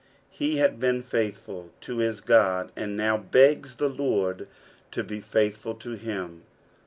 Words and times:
He 0.31 0.57
had 0.57 0.79
been 0.79 1.03
faith 1.03 1.45
ful 1.45 1.69
to 1.81 1.97
his 1.99 2.21
God, 2.21 2.71
and 2.75 2.97
now 2.97 3.17
begs 3.17 3.75
the 3.75 3.87
Lord 3.87 4.47
to 4.89 5.03
be 5.03 5.21
faithful 5.21 5.75
to 5.75 5.91
him. 5.91 6.41